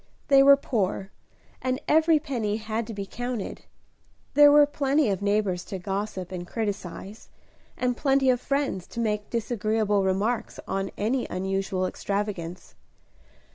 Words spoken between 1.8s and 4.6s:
every penny had to be counted. There